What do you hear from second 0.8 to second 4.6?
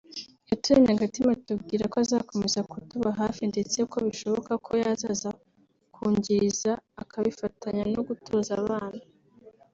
agatima atubwira ko azakomeza kutuba hafi ndetse ko bishoboka